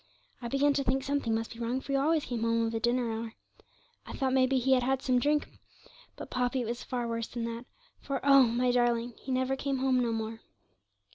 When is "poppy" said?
6.31-6.61